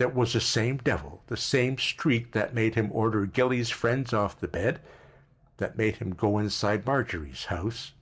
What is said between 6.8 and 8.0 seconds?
Marjorie's house.